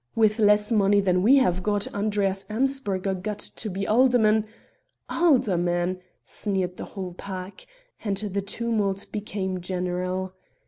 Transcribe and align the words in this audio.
With 0.15 0.39
less 0.39 0.71
money 0.71 0.99
than 0.99 1.21
we 1.21 1.35
have 1.35 1.61
got, 1.61 1.85
Andreas 1.93 2.43
Amsberger 2.49 3.13
got 3.13 3.37
to 3.37 3.69
be 3.69 3.85
alderman" 3.85 4.47
"Alderman!" 5.21 5.99
sneered 6.23 6.77
the 6.77 6.85
whole 6.85 7.13
pack; 7.13 7.67
and 8.03 8.17
the 8.17 8.41
tumult 8.41 9.05
became 9.11 9.61
general. 9.61 10.33